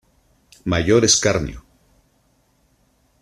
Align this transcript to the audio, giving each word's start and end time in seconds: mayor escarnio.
mayor 0.65 1.05
escarnio. 1.05 1.63